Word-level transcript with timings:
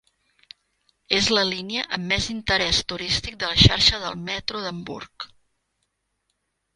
És 1.17 1.27
la 1.37 1.41
línia 1.49 1.83
amb 1.97 2.09
més 2.13 2.29
interés 2.35 2.79
turístic 2.93 3.37
de 3.43 3.49
la 3.51 3.59
xarxa 3.65 3.99
del 4.07 4.17
metro 4.31 4.63
d'Hamburg. 4.65 5.27